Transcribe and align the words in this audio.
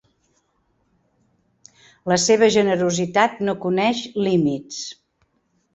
La 2.13 2.17
seva 2.25 2.51
generositat 2.57 3.47
no 3.47 3.57
coneix 3.69 4.05
límits. 4.29 4.83